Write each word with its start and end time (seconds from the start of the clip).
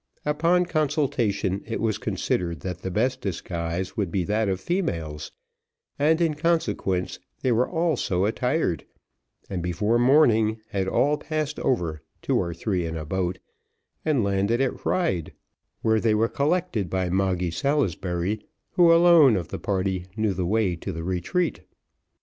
Upon 0.25 0.65
consultation, 0.65 1.61
it 1.67 1.79
was 1.79 1.99
considered 1.99 2.61
that 2.61 2.79
the 2.79 2.89
best 2.89 3.21
disguise 3.21 3.95
would 3.95 4.09
be 4.09 4.23
that 4.23 4.49
of 4.49 4.59
females; 4.59 5.31
and, 5.99 6.19
in 6.19 6.33
consequence, 6.33 7.19
they 7.43 7.51
were 7.51 7.69
all 7.69 7.95
so 7.95 8.25
attired, 8.25 8.83
and 9.47 9.61
before 9.61 9.99
morning 9.99 10.59
had 10.69 10.87
all 10.87 11.17
passed 11.19 11.59
over, 11.59 12.01
two 12.23 12.35
or 12.35 12.51
three 12.51 12.83
in 12.83 12.97
a 12.97 13.05
boat, 13.05 13.37
and 14.03 14.23
landed 14.23 14.59
at 14.59 14.83
Ryde, 14.83 15.33
where 15.83 15.99
they 15.99 16.15
were 16.15 16.27
collected 16.27 16.89
by 16.89 17.09
Moggy 17.11 17.51
Salisbury, 17.51 18.41
who 18.71 18.91
alone, 18.91 19.35
of 19.37 19.49
the 19.49 19.59
party, 19.59 20.07
knew 20.17 20.33
the 20.33 20.47
way 20.47 20.75
to 20.77 20.91
the 20.91 21.03
retreat. 21.03 21.61